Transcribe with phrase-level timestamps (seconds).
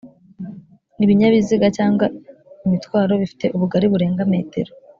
[1.03, 2.05] ibinyabiziga cyangwa
[2.65, 4.71] imitwaro bifite ubugari burenga metero